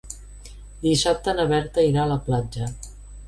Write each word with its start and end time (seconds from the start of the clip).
Dissabte 0.85 1.35
na 1.39 1.45
Berta 1.53 1.85
irà 1.91 2.03
a 2.07 2.13
la 2.15 2.19
platja. 2.31 2.73